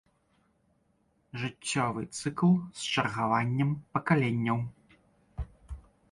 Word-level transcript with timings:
Жыццёвы 1.41 2.03
цыкл 2.17 2.53
з 2.79 2.95
чаргаваннем 2.95 3.69
пакаленняў. 3.97 4.59